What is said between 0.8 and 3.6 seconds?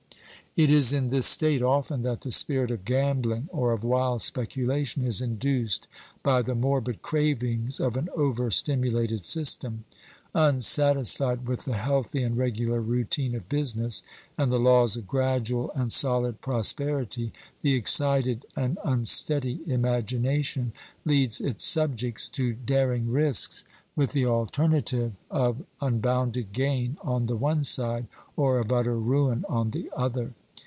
in this state, often, that the spirit of gambling